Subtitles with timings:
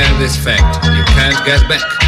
[0.00, 1.99] Don't this fact, you can't get back.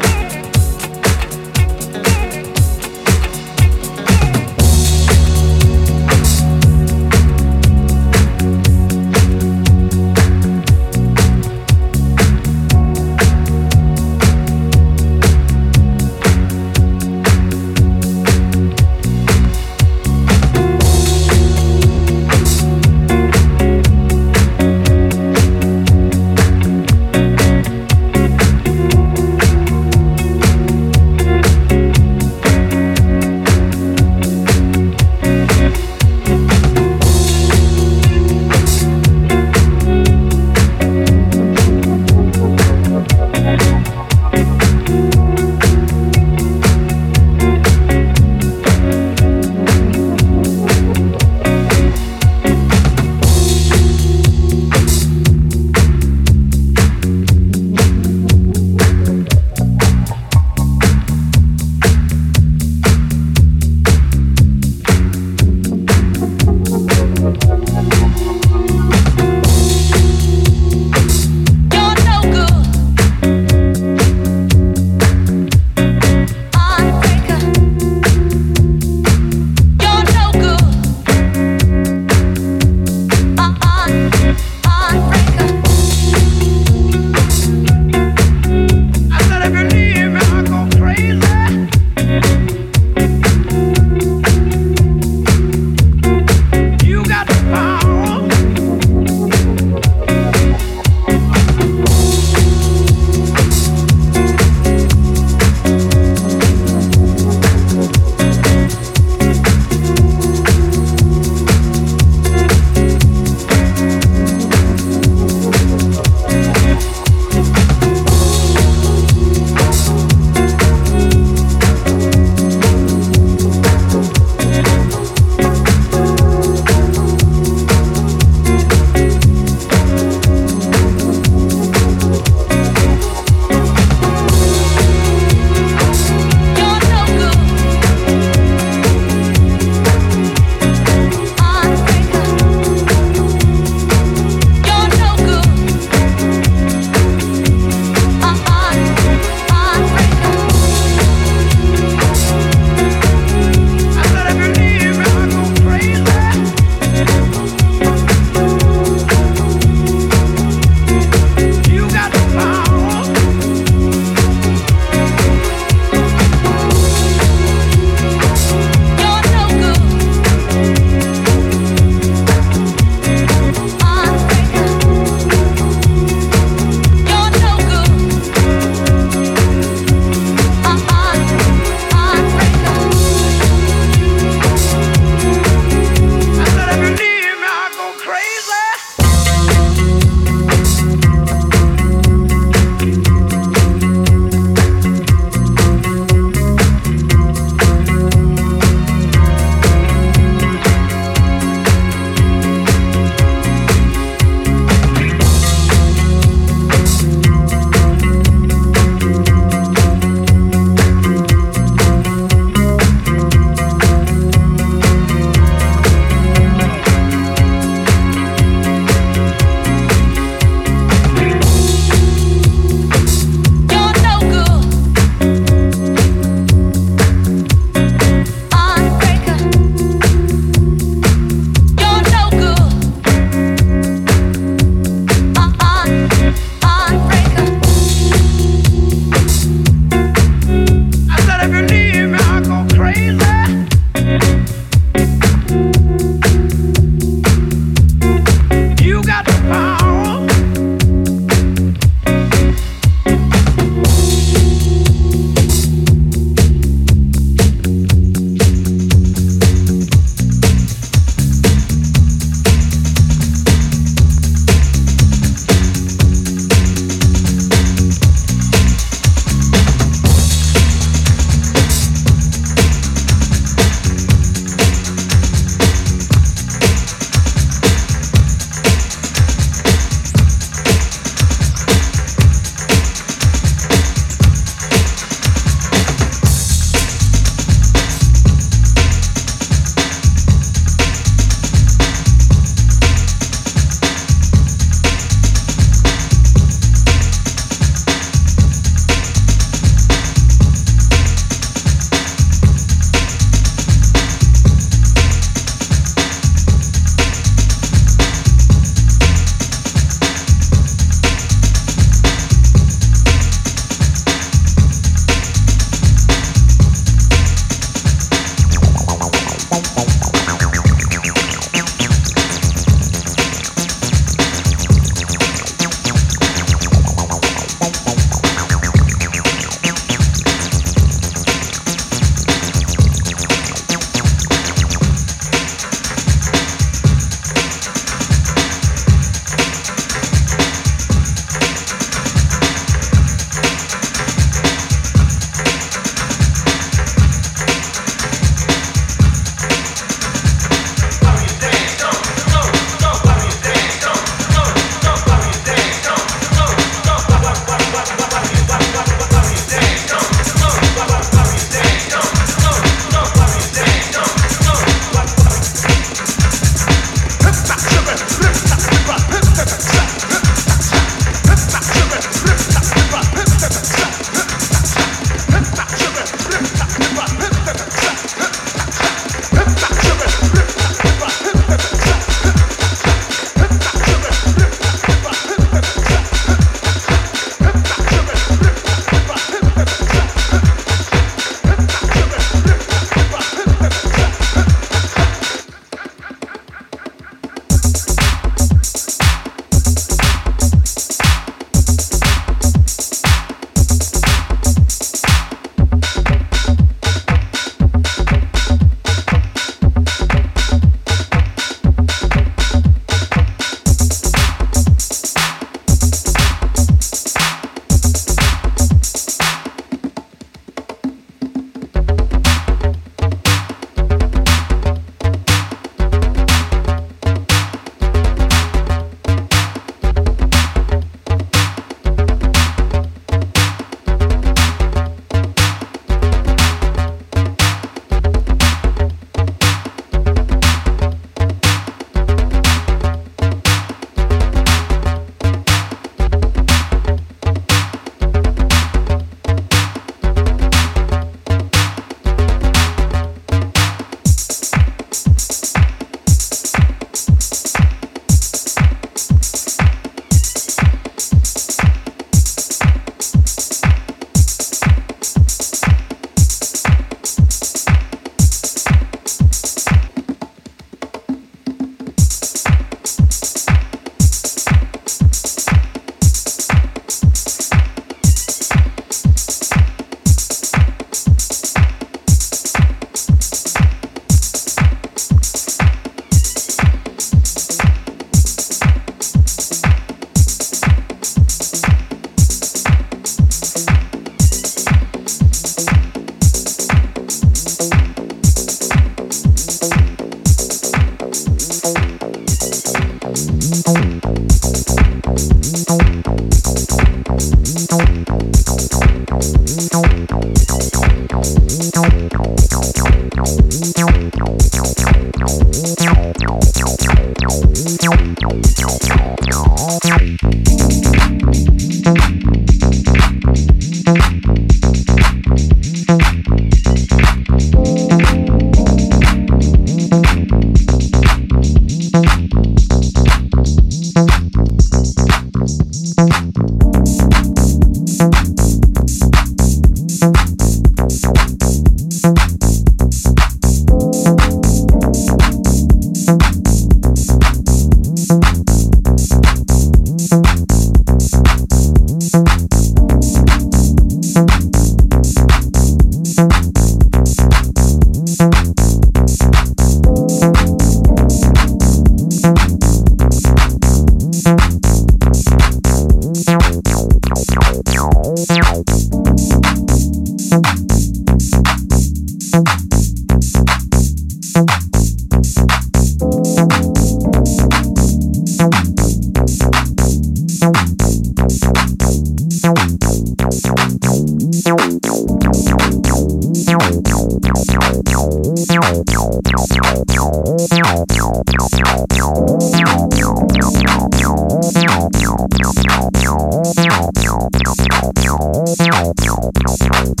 [599.46, 600.00] Thank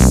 [0.00, 0.05] you.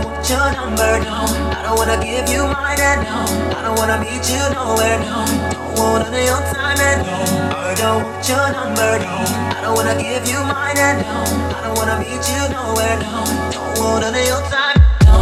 [0.00, 1.28] don't want your number, no.
[1.52, 3.20] I don't wanna give you mine, and no.
[3.56, 5.24] I don't wanna meet you nowhere, no.
[5.52, 7.16] Don't want none of your time, and no.
[7.56, 9.14] I don't want your number, no.
[9.20, 11.20] I don't wanna give you mine, and no.
[11.52, 13.24] I don't wanna meet you nowhere, no.
[13.52, 15.16] Don't want none of your time, no.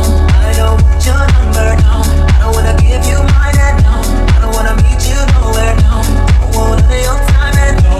[0.46, 1.94] I don't want your number, no.
[2.06, 3.94] I don't wanna give you mine, and no.
[3.98, 6.06] I don't wanna meet you nowhere, no.
[6.38, 7.94] Don't want none of your time, and no.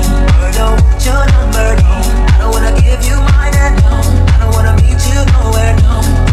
[0.47, 1.95] I don't want your number, no.
[1.99, 3.99] I don't wanna give you mine, and no.
[4.31, 6.08] I don't wanna meet you nowhere, no.